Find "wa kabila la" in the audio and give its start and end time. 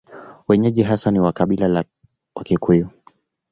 1.21-1.83